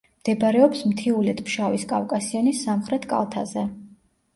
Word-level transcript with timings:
მდებარეობს 0.21 0.81
მთიულეთ-ფშავის 0.93 1.87
კავკასიონის 1.95 2.67
სამხრეთ 2.67 3.11
კალთაზე. 3.17 3.73